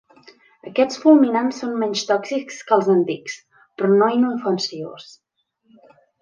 [0.69, 3.37] Aquests fulminants són menys tòxics que els antics,
[3.83, 5.07] però no inofensius.